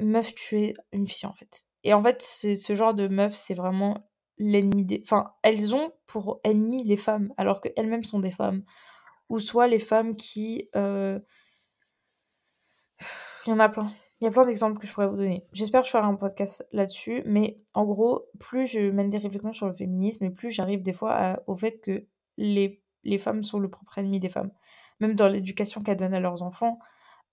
Meuf, 0.00 0.35
tu 0.35 0.58
es 0.61 0.75
une 0.92 1.06
fille 1.06 1.28
en 1.28 1.35
fait. 1.35 1.66
Et 1.85 1.94
en 1.94 2.02
fait, 2.02 2.23
ce 2.23 2.75
genre 2.75 2.94
de 2.94 3.08
meuf, 3.08 3.35
c'est 3.35 3.54
vraiment 3.54 4.08
l'ennemi 4.38 4.85
des. 4.85 5.00
Enfin, 5.04 5.32
elles 5.42 5.75
ont 5.75 5.92
pour 6.06 6.40
ennemi 6.44 6.82
les 6.85 6.96
femmes 6.96 7.32
alors 7.37 7.61
qu'elles-mêmes 7.61 8.02
sont 8.02 8.20
des 8.20 8.30
femmes. 8.30 8.64
Ou 9.28 9.40
soit 9.40 9.68
les 9.68 9.78
femmes 9.78 10.16
qui. 10.16 10.68
Il 13.46 13.50
y 13.50 13.52
en 13.52 13.61
a 13.61 13.68
plein. 13.68 13.92
Il 14.20 14.25
y 14.25 14.26
a 14.28 14.30
plein 14.30 14.46
d'exemples 14.46 14.78
que 14.78 14.87
je 14.87 14.92
pourrais 14.92 15.08
vous 15.08 15.16
donner. 15.16 15.46
J'espère 15.52 15.82
que 15.82 15.87
je 15.87 15.92
ferai 15.92 16.04
un 16.04 16.14
podcast 16.14 16.66
là-dessus, 16.73 17.23
mais 17.26 17.58
en 17.75 17.85
gros, 17.85 18.26
plus 18.38 18.66
je 18.66 18.90
mène 18.90 19.11
des 19.11 19.18
réflexions 19.18 19.52
sur 19.52 19.66
le 19.66 19.75
féminisme, 19.75 20.25
et 20.25 20.30
plus 20.30 20.50
j'arrive 20.50 20.82
des 20.82 20.94
fois 20.94 21.42
au 21.46 21.54
fait 21.54 21.80
que 21.80 22.06
les, 22.38 22.82
les 23.04 23.18
femmes 23.18 23.42
sont 23.42 23.58
le 23.58 23.68
propre 23.68 23.99
ennemi 23.99 24.18
des 24.18 24.30
femmes. 24.30 24.50
Même 25.00 25.14
dans 25.14 25.28
l'éducation 25.28 25.82
qu'elles 25.82 25.96
donnent 25.96 26.14
à 26.14 26.20
leurs 26.20 26.42
enfants. 26.42 26.78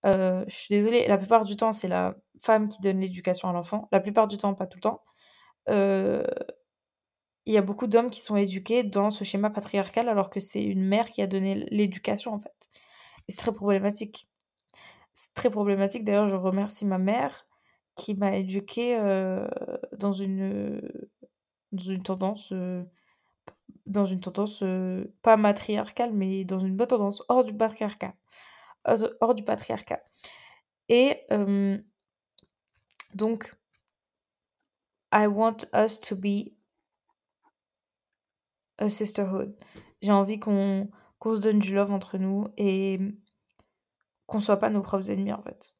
Euh, 0.05 0.43
je 0.47 0.55
suis 0.55 0.75
désolée, 0.75 1.07
la 1.07 1.17
plupart 1.17 1.45
du 1.45 1.55
temps, 1.55 1.71
c'est 1.71 1.87
la 1.87 2.15
femme 2.39 2.67
qui 2.67 2.81
donne 2.81 2.99
l'éducation 2.99 3.49
à 3.49 3.53
l'enfant. 3.53 3.87
La 3.93 4.01
plupart 4.01 4.27
du 4.27 4.37
temps, 4.37 4.53
pas 4.53 4.67
tout 4.67 4.77
le 4.77 4.81
temps. 4.81 5.03
Euh, 5.69 6.25
il 7.45 7.53
y 7.53 7.57
a 7.57 7.61
beaucoup 7.61 7.87
d'hommes 7.87 8.09
qui 8.09 8.19
sont 8.21 8.35
éduqués 8.35 8.83
dans 8.83 9.09
ce 9.09 9.23
schéma 9.23 9.49
patriarcal 9.49 10.07
alors 10.09 10.29
que 10.29 10.39
c'est 10.39 10.63
une 10.63 10.83
mère 10.83 11.09
qui 11.09 11.21
a 11.21 11.27
donné 11.27 11.65
l'éducation 11.71 12.33
en 12.33 12.39
fait. 12.39 12.69
Et 13.27 13.31
c'est 13.31 13.39
très 13.39 13.51
problématique. 13.53 14.27
C'est 15.13 15.33
très 15.33 15.49
problématique. 15.49 16.03
D'ailleurs, 16.03 16.27
je 16.27 16.35
remercie 16.35 16.85
ma 16.85 16.97
mère 16.97 17.45
qui 17.95 18.15
m'a 18.15 18.35
éduquée 18.35 18.97
dans 19.97 20.11
une 20.11 20.81
dans 21.71 21.83
une 21.83 22.03
tendance 22.03 22.53
dans 23.85 24.05
une 24.05 24.19
tendance 24.19 24.63
pas 25.21 25.37
matriarcale 25.37 26.11
mais 26.13 26.43
dans 26.43 26.59
une 26.59 26.75
bonne 26.75 26.87
tendance 26.87 27.23
hors 27.29 27.43
du 27.43 27.53
patriarcat 27.53 28.15
hors 29.21 29.35
du 29.35 29.43
patriarcat 29.43 30.01
Et 30.89 31.19
donc, 33.13 33.55
I 35.11 35.27
want 35.27 35.65
us 35.73 35.99
to 35.99 36.15
be 36.15 36.53
a 38.79 38.89
sisterhood. 38.89 39.55
J'ai 40.01 40.11
envie 40.11 40.39
qu'on 40.39 40.89
se 41.23 41.39
donne 41.41 41.59
du 41.59 41.75
love 41.75 41.91
entre 41.91 42.17
nous 42.17 42.47
et 42.57 42.99
qu'on 44.25 44.39
soit 44.39 44.57
pas 44.57 44.69
nos 44.69 44.81
propres 44.81 45.09
ennemis 45.11 45.33
en 45.33 45.41
fait. 45.41 45.75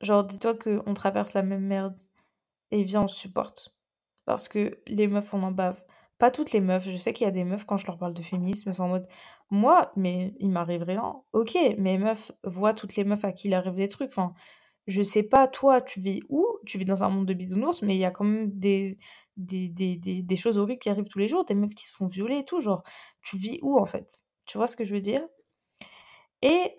Genre, 0.00 0.24
dis-toi 0.24 0.54
qu'on 0.54 0.94
traverse 0.94 1.34
la 1.34 1.42
même 1.42 1.66
merde 1.66 1.98
et 2.70 2.82
viens, 2.82 3.02
on 3.02 3.08
supporte. 3.08 3.76
Parce 4.24 4.48
que 4.48 4.80
les 4.86 5.08
meufs, 5.08 5.34
on 5.34 5.42
en 5.42 5.50
bave. 5.50 5.82
Pas 6.18 6.30
toutes 6.30 6.52
les 6.52 6.60
meufs. 6.60 6.88
Je 6.88 6.96
sais 6.96 7.12
qu'il 7.12 7.24
y 7.24 7.28
a 7.28 7.32
des 7.32 7.44
meufs, 7.44 7.64
quand 7.64 7.76
je 7.76 7.86
leur 7.86 7.98
parle 7.98 8.14
de 8.14 8.22
féminisme, 8.22 8.72
sont 8.72 8.84
en 8.84 8.88
mode 8.88 9.08
Moi, 9.50 9.92
mais 9.96 10.34
il 10.38 10.50
m'arrive 10.50 10.84
rien. 10.84 11.16
Ok, 11.32 11.56
mais 11.78 11.98
meufs 11.98 12.32
voient 12.44 12.74
toutes 12.74 12.96
les 12.96 13.04
meufs 13.04 13.24
à 13.24 13.32
qui 13.32 13.48
il 13.48 13.54
arrive 13.54 13.74
des 13.74 13.88
trucs. 13.88 14.10
Enfin, 14.10 14.34
je 14.86 15.02
sais 15.02 15.22
pas, 15.22 15.48
toi, 15.48 15.80
tu 15.80 16.00
vis 16.00 16.22
où? 16.28 16.46
Tu 16.66 16.78
vis 16.78 16.84
dans 16.84 17.04
un 17.04 17.08
monde 17.08 17.26
de 17.26 17.34
bisounours, 17.34 17.82
mais 17.82 17.96
il 17.96 18.00
y 18.00 18.04
a 18.04 18.10
quand 18.10 18.24
même 18.24 18.50
des, 18.52 18.98
des, 19.36 19.68
des, 19.68 19.96
des, 19.96 20.22
des 20.22 20.36
choses 20.36 20.58
horribles 20.58 20.80
qui 20.80 20.90
arrivent 20.90 21.08
tous 21.08 21.18
les 21.18 21.28
jours. 21.28 21.44
Des 21.44 21.54
meufs 21.54 21.74
qui 21.74 21.86
se 21.86 21.92
font 21.92 22.06
violer 22.06 22.38
et 22.38 22.44
tout. 22.44 22.60
Genre, 22.60 22.82
tu 23.22 23.36
vis 23.36 23.58
où 23.62 23.78
en 23.78 23.84
fait? 23.86 24.22
Tu 24.46 24.58
vois 24.58 24.66
ce 24.66 24.76
que 24.76 24.84
je 24.84 24.94
veux 24.94 25.00
dire? 25.00 25.22
Et 26.42 26.74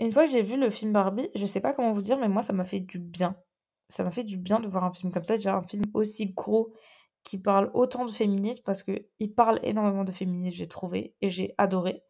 une 0.00 0.12
fois 0.12 0.24
que 0.24 0.30
j'ai 0.30 0.42
vu 0.42 0.56
le 0.56 0.70
film 0.70 0.92
Barbie, 0.92 1.28
je 1.34 1.46
sais 1.46 1.60
pas 1.60 1.72
comment 1.72 1.92
vous 1.92 2.02
dire, 2.02 2.18
mais 2.18 2.28
moi, 2.28 2.42
ça 2.42 2.52
m'a 2.52 2.64
fait 2.64 2.80
du 2.80 2.98
bien. 2.98 3.36
Ça 3.88 4.04
m'a 4.04 4.10
fait 4.10 4.24
du 4.24 4.36
bien 4.36 4.58
de 4.58 4.68
voir 4.68 4.84
un 4.84 4.92
film 4.92 5.12
comme 5.12 5.24
ça, 5.24 5.36
déjà 5.36 5.54
un 5.54 5.62
film 5.62 5.84
aussi 5.94 6.32
gros 6.32 6.72
qui 7.22 7.38
parle 7.38 7.70
autant 7.74 8.04
de 8.04 8.10
féminisme 8.10 8.62
parce 8.64 8.82
qu'il 8.82 9.34
parle 9.36 9.60
énormément 9.62 10.04
de 10.04 10.12
féminisme, 10.12 10.56
j'ai 10.56 10.66
trouvé, 10.66 11.14
et 11.20 11.28
j'ai 11.28 11.54
adoré. 11.58 12.02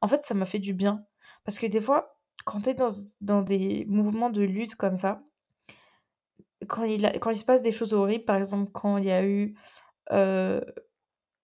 En 0.00 0.06
fait, 0.06 0.24
ça 0.24 0.34
m'a 0.34 0.44
fait 0.44 0.58
du 0.58 0.74
bien. 0.74 1.04
Parce 1.44 1.58
que 1.58 1.66
des 1.66 1.80
fois, 1.80 2.16
quand 2.44 2.62
tu 2.62 2.70
es 2.70 2.74
dans, 2.74 2.88
dans 3.20 3.42
des 3.42 3.84
mouvements 3.88 4.30
de 4.30 4.42
lutte 4.42 4.76
comme 4.76 4.96
ça, 4.96 5.22
quand 6.68 6.84
il, 6.84 7.10
quand 7.20 7.30
il 7.30 7.38
se 7.38 7.44
passe 7.44 7.62
des 7.62 7.72
choses 7.72 7.94
horribles, 7.94 8.24
par 8.24 8.36
exemple, 8.36 8.70
quand 8.72 8.98
il 8.98 9.06
y 9.06 9.10
a 9.10 9.24
eu 9.24 9.56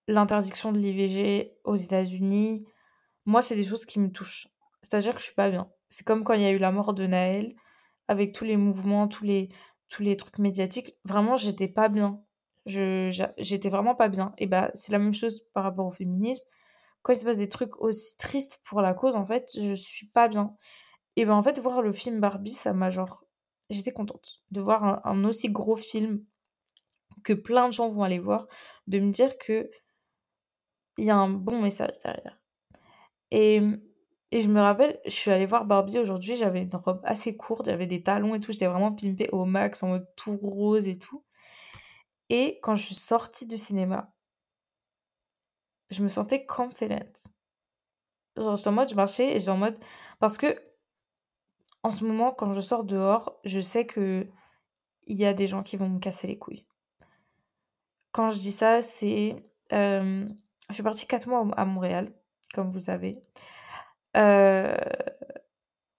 l'interdiction 0.09 0.73
de 0.73 0.79
l'IVG 0.79 1.57
aux 1.65 1.75
États-Unis, 1.75 2.67
moi, 3.25 3.43
c'est 3.43 3.57
des 3.57 3.65
choses 3.65 3.87
qui 3.87 3.99
me 3.99 4.11
touchent. 4.11 4.49
C'est-à-dire 4.83 5.15
que 5.15 5.19
je 5.19 5.25
suis 5.25 5.35
pas 5.35 5.51
bien. 5.51 5.69
C'est 5.89 6.05
comme 6.05 6.25
quand 6.25 6.35
il 6.35 6.43
y 6.43 6.47
a 6.47 6.51
eu 6.51 6.59
la 6.59 6.73
mort 6.73 6.95
de 6.95 7.07
Naël, 7.07 7.55
avec 8.09 8.33
tous 8.33 8.45
les 8.45 8.57
mouvements, 8.57 9.09
tous 9.09 9.25
les, 9.25 9.49
tous 9.89 10.03
les 10.03 10.17
trucs 10.17 10.39
médiatiques. 10.39 10.97
Vraiment, 11.05 11.37
j'étais 11.37 11.69
pas 11.69 11.89
bien. 11.89 12.23
J'étais 12.67 13.69
vraiment 13.69 13.95
pas 13.95 14.09
bien. 14.09 14.33
Et 14.39 14.47
bah, 14.47 14.71
c'est 14.75 14.93
la 14.93 14.99
même 14.99 15.15
chose 15.15 15.43
par 15.55 15.65
rapport 15.65 15.87
au 15.87 15.91
féminisme. 15.91 16.43
Quand 17.03 17.13
il 17.13 17.19
se 17.19 17.25
passe 17.25 17.39
des 17.39 17.49
trucs 17.49 17.81
aussi 17.81 18.17
tristes 18.17 18.61
pour 18.65 18.81
la 18.81 18.95
cause, 18.95 19.17
en 19.17 19.25
fait, 19.25 19.51
je 19.55 19.75
suis 19.75 20.09
pas 20.09 20.29
bien. 20.29 20.57
Et 21.17 21.25
ben, 21.25 21.35
en 21.35 21.43
fait, 21.43 21.59
voir 21.61 21.83
le 21.83 21.93
film 21.93 22.21
Barbie, 22.21 22.53
ça 22.53 22.73
m'a 22.73 22.91
genre. 22.91 23.25
J'étais 23.71 23.93
contente 23.93 24.43
de 24.53 24.61
voir 24.61 24.85
un, 24.85 25.01
un 25.05 25.25
aussi 25.25 25.51
gros 25.51 25.77
film 25.77 26.25
que 27.25 27.33
plein 27.33 27.69
de 27.69 27.73
gens 27.73 27.89
vont 27.91 28.05
aller 28.05 28.21
voir, 28.21 28.47
de 28.87 29.01
me 29.01 29.11
dire 29.11 29.39
que 29.39 29.71
il 30.99 31.05
y 31.05 31.11
a 31.11 31.17
un 31.17 31.29
bon 31.29 31.61
message 31.61 31.99
derrière. 32.03 32.39
Et 33.31 33.61
et 34.37 34.43
je 34.43 34.51
me 34.51 34.61
rappelle, 34.61 35.01
je 35.07 35.13
suis 35.13 35.31
allée 35.31 35.47
voir 35.47 35.65
Barbie 35.65 35.99
aujourd'hui, 35.99 36.37
j'avais 36.37 36.65
une 36.65 36.77
robe 36.77 37.01
assez 37.05 37.39
courte, 37.39 37.65
j'avais 37.65 37.87
des 37.87 38.03
talons 38.03 38.35
et 38.35 38.41
tout, 38.41 38.53
j'étais 38.53 38.67
vraiment 38.67 38.93
pimpée 38.93 39.31
au 39.33 39.47
max, 39.47 39.83
en 39.83 39.89
mode 39.89 40.07
tout 40.15 40.37
rose 40.37 40.89
et 40.89 40.99
tout. 40.99 41.25
Et 42.29 42.59
quand 42.63 42.75
je 42.75 42.85
suis 42.85 42.95
sortie 42.95 43.47
du 43.47 43.57
cinéma, 43.57 44.13
je 45.89 46.03
me 46.03 46.09
sentais 46.09 46.45
confident. 46.45 47.31
Genre, 48.37 48.59
en 48.67 48.73
mode, 48.73 48.91
je 48.91 48.95
marchais 48.95 49.35
et 49.35 49.39
j'ai 49.39 49.51
en 49.51 49.57
mode. 49.57 49.79
Parce 50.19 50.37
que, 50.37 50.55
en 51.83 51.91
ce 51.91 52.05
moment, 52.05 52.31
quand 52.31 52.53
je 52.53 52.61
sors 52.61 52.85
dehors, 52.85 53.41
je 53.45 53.61
sais 53.61 53.87
que 53.87 54.29
il 55.07 55.17
y 55.17 55.25
a 55.25 55.33
des 55.33 55.47
gens 55.47 55.63
qui 55.63 55.79
vont 55.79 55.89
me 55.89 55.99
casser 55.99 56.27
les 56.27 56.37
couilles. 56.37 56.67
Quand 58.13 58.29
je 58.29 58.39
dis 58.39 58.53
ça, 58.53 58.83
c'est. 58.83 59.35
je 59.71 60.27
suis 60.73 60.83
partie 60.83 61.07
4 61.07 61.27
mois 61.27 61.49
à 61.57 61.65
Montréal, 61.65 62.13
comme 62.53 62.69
vous 62.71 62.81
savez. 62.81 63.23
Euh, 64.17 64.77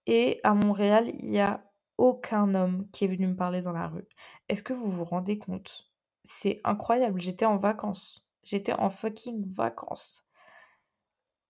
et 0.05 0.39
à 0.43 0.53
Montréal, 0.53 1.11
il 1.19 1.31
y 1.31 1.39
a 1.39 1.63
aucun 1.97 2.53
homme 2.55 2.87
qui 2.91 3.05
est 3.05 3.07
venu 3.07 3.27
me 3.27 3.35
parler 3.35 3.61
dans 3.61 3.73
la 3.73 3.87
rue. 3.87 4.07
Est-ce 4.49 4.63
que 4.63 4.73
vous 4.73 4.89
vous 4.89 5.03
rendez 5.03 5.37
compte? 5.37 5.91
C'est 6.23 6.61
incroyable. 6.63 7.21
J'étais 7.21 7.45
en 7.45 7.57
vacances. 7.57 8.29
J'étais 8.43 8.73
en 8.73 8.89
fucking 8.89 9.45
vacances. 9.51 10.25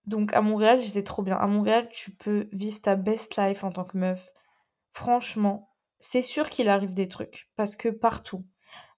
Donc 0.05 0.33
à 0.33 0.41
Montréal, 0.41 0.79
j'étais 0.79 1.03
trop 1.03 1.21
bien. 1.21 1.35
À 1.35 1.47
Montréal, 1.47 1.89
tu 1.91 2.11
peux 2.11 2.47
vivre 2.53 2.81
ta 2.81 2.95
best 2.95 3.37
life 3.37 3.63
en 3.63 3.71
tant 3.71 3.83
que 3.83 3.97
meuf. 3.97 4.33
Franchement, 4.91 5.75
c'est 5.99 6.21
sûr 6.21 6.49
qu'il 6.49 6.69
arrive 6.69 6.93
des 6.93 7.07
trucs 7.07 7.51
parce 7.55 7.75
que 7.75 7.89
partout. 7.89 8.45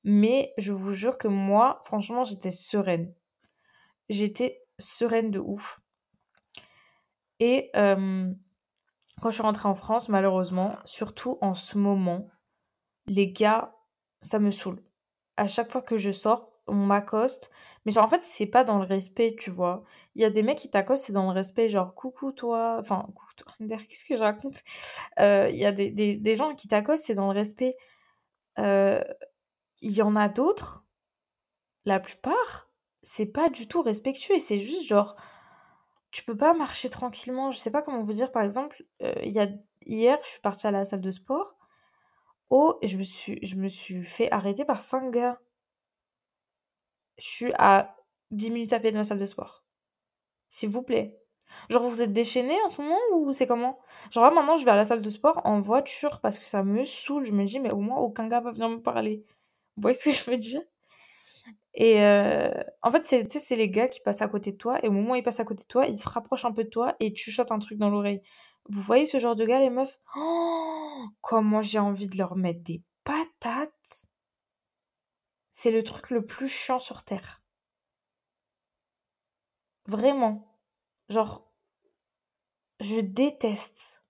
Mais 0.04 0.54
je 0.58 0.72
vous 0.72 0.94
jure 0.94 1.18
que 1.18 1.28
moi, 1.28 1.82
franchement, 1.84 2.24
j'étais 2.24 2.52
sereine. 2.52 3.14
J'étais 4.08 4.62
sereine 4.78 5.32
de 5.32 5.40
ouf. 5.40 5.80
Et 7.40 7.72
quand 7.74 9.30
je 9.30 9.36
suis 9.36 9.44
rentrée 9.44 9.68
en 9.70 9.76
France, 9.76 10.10
malheureusement, 10.10 10.78
surtout 10.86 11.38
en 11.42 11.54
ce 11.54 11.78
moment, 11.78 12.28
les 13.08 13.32
gars, 13.32 13.76
ça 14.22 14.40
me 14.40 14.52
saoule. 14.52 14.82
À 15.38 15.48
chaque 15.48 15.72
fois 15.72 15.82
que 15.82 15.98
je 15.98 16.12
sors, 16.12 16.52
on 16.68 16.76
m'accoste. 16.76 17.50
Mais 17.86 17.92
genre, 17.92 18.06
en 18.06 18.10
fait, 18.10 18.22
c'est 18.22 18.46
pas 18.46 18.64
dans 18.64 18.78
le 18.78 18.86
respect, 18.86 19.36
tu 19.40 19.50
vois. 19.50 19.84
Il 20.16 20.22
y 20.22 20.26
a 20.26 20.30
des 20.30 20.44
mecs 20.44 20.58
qui 20.58 20.70
t'accostent, 20.70 21.06
c'est 21.06 21.14
dans 21.14 21.26
le 21.26 21.34
respect, 21.34 21.70
genre, 21.70 21.96
coucou 21.96 22.32
toi. 22.32 22.78
Enfin, 22.80 23.08
coucou 23.08 23.34
toi. 23.36 23.54
Qu'est-ce 23.60 24.06
que 24.06 24.16
je 24.16 24.22
raconte? 24.22 24.62
Il 25.18 25.56
y 25.56 25.66
a 25.66 25.72
des, 25.72 25.92
des, 25.92 26.18
des 26.18 26.36
gens 26.36 26.54
qui 26.56 26.68
t'accostent, 26.68 27.06
c'est 27.06 27.16
dans 27.16 27.32
le 27.32 27.38
respect. 27.38 27.76
Il 28.58 29.92
y 29.92 30.02
en 30.02 30.16
a 30.16 30.30
d'autres, 30.30 30.86
la 31.86 32.00
plupart, 32.00 32.70
c'est 33.02 33.26
pas 33.26 33.50
du 33.50 33.68
tout 33.68 33.82
respectueux. 33.82 34.40
C'est 34.40 34.60
juste 34.60 34.88
genre 34.88 35.16
tu 36.12 36.24
peux 36.24 36.38
pas 36.38 36.54
marcher 36.54 36.90
tranquillement. 36.90 37.52
Je 37.52 37.58
sais 37.58 37.72
pas 37.72 37.82
comment 37.82 38.02
vous 38.04 38.14
dire. 38.14 38.32
Par 38.32 38.44
exemple, 38.44 38.84
il 39.02 39.32
y 39.32 39.40
a, 39.40 39.48
hier, 39.86 40.18
je 40.24 40.30
suis 40.30 40.42
partie 40.42 40.68
à 40.68 40.72
la 40.72 40.86
salle 40.86 41.02
de 41.02 41.12
sport. 41.12 41.58
Oh, 42.50 42.78
et 42.82 42.88
je 42.88 42.98
me 42.98 43.04
suis, 43.04 43.40
je 43.46 43.56
me 43.56 43.68
suis 43.68 44.04
fait 44.04 44.32
arrêter 44.32 44.66
par 44.66 44.82
cinq 44.82 45.12
gars. 45.12 45.40
Je 47.18 47.28
suis 47.28 47.54
à 47.60 47.96
10 48.32 48.52
minutes 48.52 48.74
à 48.74 48.80
pied 48.80 48.92
de 48.92 48.98
ma 48.98 49.04
salle 49.04 49.20
de 49.20 49.26
sport. 49.26 49.64
S'il 50.48 50.70
vous 50.70 50.82
plaît. 50.84 51.20
Genre, 51.70 51.84
vous 51.84 52.02
êtes 52.02 52.14
déchaînés 52.14 52.60
en 52.64 52.70
ce 52.70 52.82
moment 52.82 52.98
ou 53.14 53.32
c'est 53.32 53.48
comment? 53.48 53.80
Genre, 54.12 54.24
là, 54.24 54.32
maintenant, 54.32 54.58
je 54.58 54.66
vais 54.66 54.72
à 54.72 54.76
la 54.76 54.86
salle 54.86 55.02
de 55.02 55.10
sport 55.10 55.42
en 55.46 55.62
voiture 55.62 56.22
parce 56.22 56.40
que 56.40 56.46
ça 56.46 56.64
me 56.64 56.86
saoule. 56.86 57.26
Je 57.26 57.34
me 57.34 57.44
dis, 57.44 57.60
mais 57.60 57.72
au 57.72 57.80
moins, 57.80 57.98
aucun 57.98 58.28
gars 58.28 58.40
va 58.40 58.52
venir 58.52 58.70
me 58.70 58.82
parler. 58.82 59.26
Vous 59.76 59.82
voyez 59.82 59.96
ce 59.96 60.06
que 60.06 60.12
je 60.12 60.32
veux 60.32 60.38
dire? 60.38 60.62
Et 61.74 62.00
en 62.82 62.92
fait, 62.92 63.06
c'est, 63.06 63.32
c'est 63.32 63.56
les 63.56 63.70
gars 63.70 63.88
qui 63.88 64.00
passent 64.02 64.22
à 64.22 64.28
côté 64.28 64.52
de 64.52 64.58
toi, 64.58 64.84
et 64.84 64.88
au 64.88 64.92
moment 64.92 65.12
où 65.12 65.16
ils 65.16 65.24
passent 65.24 65.40
à 65.40 65.46
côté 65.46 65.64
de 65.64 65.68
toi, 65.68 65.86
ils 65.88 66.00
se 66.00 66.10
rapprochent 66.10 66.46
un 66.46 66.52
peu 66.52 66.64
de 66.64 66.70
toi 66.70 66.96
et 67.00 67.14
tu 67.14 67.24
chuchotes 67.26 67.52
un 67.52 67.60
truc 67.60 67.78
dans 67.78 67.90
l'oreille. 67.90 68.22
Vous 68.70 68.82
voyez 68.82 69.06
ce 69.06 69.20
genre 69.20 69.36
de 69.36 69.46
gars, 69.46 69.60
les 69.60 69.70
meufs? 69.70 70.00
Oh, 70.16 71.06
Comment 71.22 71.62
j'ai 71.62 71.80
envie 71.80 72.08
de 72.08 72.18
leur 72.18 72.36
mettre 72.36 72.62
des 72.64 72.84
patates 73.04 74.08
C'est 75.52 75.72
le 75.72 75.84
truc 75.84 76.10
le 76.12 76.26
plus 76.26 76.48
chiant 76.50 76.80
sur 76.80 77.04
Terre. 77.04 77.42
Vraiment. 79.88 80.58
Genre, 81.10 81.52
je 82.80 83.00
déteste. 83.00 84.06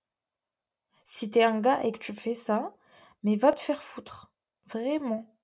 Si 1.04 1.30
t'es 1.30 1.42
un 1.42 1.60
gars 1.60 1.82
et 1.82 1.92
que 1.92 1.98
tu 1.98 2.12
fais 2.12 2.34
ça, 2.34 2.74
mais 3.22 3.36
va 3.36 3.52
te 3.52 3.60
faire 3.60 3.82
foutre. 3.82 4.32
Vraiment. 4.66 5.34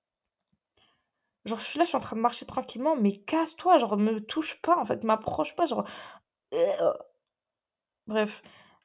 Genre, 1.47 1.59
je 1.59 1.65
suis 1.65 1.79
là, 1.79 1.85
je 1.85 1.91
suis 1.91 1.97
en 1.97 2.00
train 2.00 2.17
de 2.17 2.21
marcher 2.21 2.45
tranquillement, 2.45 2.97
mais 2.97 3.12
casse-toi, 3.12 3.79
genre, 3.79 3.97
me 3.97 4.19
touche 4.19 4.61
pas, 4.61 4.76
en 4.76 4.85
fait, 4.85 5.05
m'approche 5.05 5.55
pas, 5.57 5.65
genre. 5.67 5.85
Bref. 8.07 8.43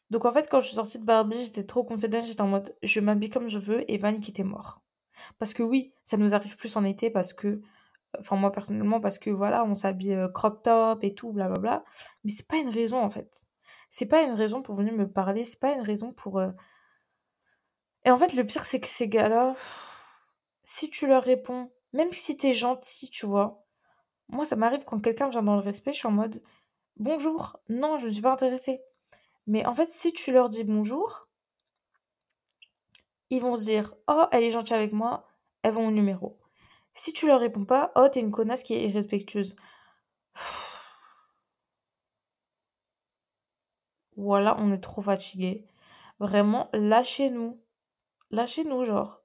Donc, 0.10 0.26
en 0.26 0.32
fait, 0.32 0.50
quand 0.50 0.60
je 0.60 0.68
suis 0.68 0.76
sortie 0.76 1.00
de 1.00 1.06
Barbie, 1.06 1.38
j'étais 1.38 1.66
trop 1.66 1.84
confidente, 1.84 2.26
j'étais 2.26 2.42
en 2.42 2.48
mode, 2.48 2.76
je 2.84 3.00
m'habille 3.00 3.30
comme 3.30 3.50
je 3.50 3.60
veux, 3.60 3.90
et 3.92 3.98
Van 3.98 4.16
qui 4.16 4.32
était 4.32 4.44
mort. 4.44 4.82
Parce 5.40 5.54
que 5.54 5.64
oui, 5.64 5.94
ça 6.04 6.18
nous 6.18 6.34
arrive 6.36 6.56
plus 6.58 6.76
en 6.78 6.84
été, 6.86 7.10
parce 7.10 7.34
que. 7.34 7.62
Enfin, 8.20 8.36
moi, 8.36 8.52
personnellement, 8.52 9.00
parce 9.00 9.18
que 9.20 9.30
voilà, 9.30 9.64
on 9.66 9.76
s'habille 9.76 10.14
euh, 10.14 10.28
crop 10.28 10.64
top 10.64 11.04
et 11.04 11.16
tout, 11.16 11.32
blablabla. 11.32 11.84
Mais 12.24 12.32
c'est 12.32 12.48
pas 12.48 12.58
une 12.58 12.70
raison, 12.70 13.02
en 13.02 13.10
fait. 13.10 13.46
C'est 13.90 14.06
pas 14.06 14.24
une 14.24 14.34
raison 14.34 14.62
pour 14.62 14.76
venir 14.76 14.94
me 14.94 15.10
parler, 15.10 15.44
c'est 15.44 15.60
pas 15.60 15.74
une 15.74 15.82
raison 15.82 16.14
pour. 16.14 16.40
Euh 16.40 16.52
et 18.06 18.12
en 18.12 18.18
fait, 18.18 18.34
le 18.34 18.46
pire, 18.46 18.66
c'est 18.66 18.80
que 18.80 18.88
ces 18.88 19.08
gars-là, 19.08 19.54
si 20.64 20.90
tu 20.90 21.08
leur 21.08 21.24
réponds, 21.24 21.72
même 21.94 22.12
si 22.14 22.38
t'es 22.38 22.54
gentil, 22.54 23.10
tu 23.10 23.26
vois. 23.26 23.66
Moi, 24.30 24.46
ça 24.46 24.56
m'arrive 24.56 24.86
quand 24.86 25.00
quelqu'un 25.00 25.30
vient 25.30 25.44
dans 25.44 25.56
le 25.56 25.62
respect, 25.62 25.94
je 25.94 26.00
suis 26.00 26.08
en 26.08 26.12
mode 26.12 26.42
bonjour. 26.98 27.58
Non, 27.70 27.98
je 27.98 28.08
ne 28.08 28.14
suis 28.14 28.22
pas 28.22 28.34
intéressée. 28.34 28.82
Mais 29.48 29.66
en 29.66 29.74
fait, 29.76 29.90
si 29.90 30.14
tu 30.14 30.32
leur 30.32 30.50
dis 30.50 30.64
bonjour, 30.64 31.28
ils 33.30 33.42
vont 33.42 33.56
se 33.56 33.66
dire 33.66 33.96
oh, 34.08 34.26
elle 34.32 34.44
est 34.44 34.52
gentille 34.52 34.76
avec 34.76 34.94
moi, 34.94 35.28
elles 35.64 35.74
vont 35.74 35.88
au 35.88 35.92
numéro. 35.92 36.40
Si 36.94 37.14
tu 37.14 37.28
leur 37.28 37.40
réponds 37.40 37.66
pas, 37.66 37.92
oh, 37.96 38.08
t'es 38.10 38.22
une 38.22 38.32
connasse 38.32 38.64
qui 38.64 38.74
est 38.74 38.88
irrespectueuse. 38.88 39.56
Voilà, 44.18 44.56
on 44.60 44.72
est 44.72 44.80
trop 44.80 45.02
fatigué. 45.02 45.66
vraiment, 46.20 46.70
lâchez-nous. 46.74 47.60
Lâchez-nous, 48.32 48.84
genre. 48.86 49.24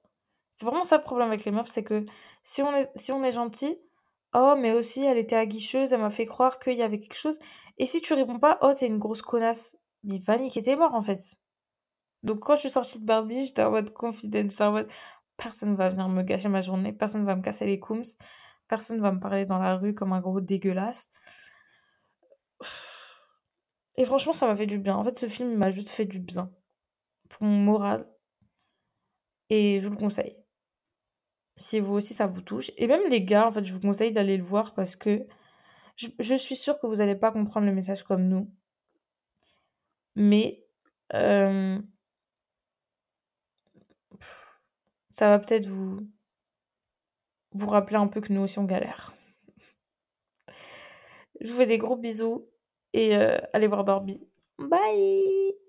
C'est 0.57 0.65
vraiment 0.65 0.83
ça 0.83 0.97
le 0.97 1.03
problème 1.03 1.29
avec 1.29 1.45
les 1.45 1.51
meufs, 1.51 1.67
c'est 1.67 1.83
que 1.83 2.05
si 2.43 2.63
on 2.63 2.75
est, 2.75 2.89
si 2.95 3.11
on 3.11 3.23
est 3.23 3.31
gentil, 3.31 3.79
oh, 4.33 4.55
mais 4.57 4.73
aussi 4.73 5.03
elle 5.03 5.17
était 5.17 5.35
aguicheuse, 5.35 5.93
elle 5.93 6.01
m'a 6.01 6.09
fait 6.09 6.25
croire 6.25 6.59
qu'il 6.59 6.73
y 6.73 6.83
avait 6.83 6.99
quelque 6.99 7.15
chose. 7.15 7.39
Et 7.77 7.85
si 7.85 8.01
tu 8.01 8.13
réponds 8.15 8.39
pas, 8.39 8.57
oh, 8.61 8.73
t'es 8.73 8.87
une 8.87 8.97
grosse 8.99 9.21
connasse. 9.21 9.77
Mais 10.03 10.17
va 10.19 10.37
niquer 10.37 10.63
tes 10.63 10.75
morts, 10.75 10.95
en 10.95 11.01
fait. 11.01 11.21
Donc 12.23 12.39
quand 12.41 12.55
je 12.55 12.61
suis 12.61 12.69
sortie 12.71 12.99
de 12.99 13.05
Barbie, 13.05 13.45
j'étais 13.45 13.63
en 13.63 13.71
mode 13.71 13.93
confidence, 13.93 14.51
j'étais 14.51 14.63
en 14.63 14.71
mode 14.73 14.89
personne 15.37 15.75
va 15.75 15.89
venir 15.89 16.09
me 16.09 16.23
gâcher 16.23 16.49
ma 16.49 16.61
journée, 16.61 16.93
personne 16.93 17.25
va 17.25 17.35
me 17.35 17.41
casser 17.43 17.65
les 17.65 17.79
coums, 17.79 18.03
personne 18.67 18.99
va 19.01 19.11
me 19.11 19.19
parler 19.19 19.45
dans 19.45 19.59
la 19.59 19.75
rue 19.77 19.93
comme 19.93 20.13
un 20.13 20.21
gros 20.21 20.41
dégueulasse. 20.41 21.09
Et 23.95 24.05
franchement, 24.05 24.33
ça 24.33 24.47
m'a 24.47 24.55
fait 24.55 24.65
du 24.67 24.79
bien. 24.79 24.95
En 24.95 25.03
fait, 25.03 25.15
ce 25.17 25.27
film 25.27 25.55
m'a 25.55 25.71
juste 25.71 25.89
fait 25.89 26.05
du 26.05 26.19
bien 26.19 26.51
pour 27.29 27.43
mon 27.43 27.57
moral. 27.59 28.07
Et 29.49 29.79
je 29.81 29.85
vous 29.87 29.91
le 29.91 29.97
conseille. 29.97 30.37
Si 31.57 31.79
vous 31.79 31.93
aussi 31.93 32.13
ça 32.13 32.27
vous 32.27 32.41
touche. 32.41 32.71
Et 32.77 32.87
même 32.87 33.09
les 33.09 33.23
gars, 33.23 33.47
en 33.47 33.51
fait, 33.51 33.65
je 33.65 33.73
vous 33.73 33.79
conseille 33.79 34.11
d'aller 34.11 34.37
le 34.37 34.43
voir 34.43 34.73
parce 34.73 34.95
que 34.95 35.25
je, 35.95 36.35
suis 36.35 36.55
sûre 36.55 36.79
que 36.79 36.87
vous 36.87 36.97
n'allez 36.97 37.15
pas 37.15 37.31
comprendre 37.31 37.65
le 37.65 37.73
message 37.73 38.03
comme 38.03 38.27
nous. 38.27 38.51
Mais 40.15 40.63
euh, 41.13 41.79
ça 45.09 45.29
va 45.29 45.39
peut-être 45.39 45.67
vous 45.67 45.99
vous 47.53 47.67
rappeler 47.67 47.97
un 47.97 48.07
peu 48.07 48.21
que 48.21 48.31
nous 48.31 48.41
aussi 48.41 48.59
on 48.59 48.65
galère. 48.65 49.13
Je 51.41 51.51
vous 51.51 51.57
fais 51.57 51.65
des 51.65 51.77
gros 51.77 51.97
bisous 51.97 52.47
et 52.93 53.15
euh, 53.15 53.37
allez 53.53 53.67
voir 53.67 53.83
Barbie. 53.83 54.27
Bye 54.59 55.66